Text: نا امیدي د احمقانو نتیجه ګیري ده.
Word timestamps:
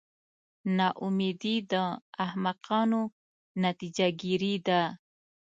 نا 0.77 0.87
امیدي 1.05 1.55
د 1.71 1.73
احمقانو 2.25 3.01
نتیجه 3.63 4.07
ګیري 4.21 4.55
ده. 4.67 4.81